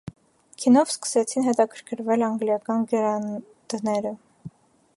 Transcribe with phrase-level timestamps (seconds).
[0.61, 4.15] Քինով սկսեցին հետաքրքրվել անգլիական գրանդները։